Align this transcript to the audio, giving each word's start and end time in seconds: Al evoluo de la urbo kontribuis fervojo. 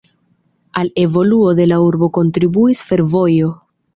Al 0.83 0.89
evoluo 1.03 1.51
de 1.59 1.67
la 1.69 1.77
urbo 1.89 2.09
kontribuis 2.19 2.83
fervojo. 2.93 3.55